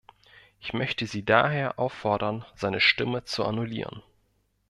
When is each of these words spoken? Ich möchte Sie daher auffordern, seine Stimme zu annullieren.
Ich 0.59 0.73
möchte 0.73 1.05
Sie 1.05 1.23
daher 1.23 1.77
auffordern, 1.77 2.43
seine 2.55 2.81
Stimme 2.81 3.23
zu 3.23 3.45
annullieren. 3.45 4.01